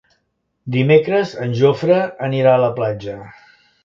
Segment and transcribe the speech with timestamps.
[0.75, 1.97] Dimecres en Jofre
[2.29, 3.19] anirà a la platja.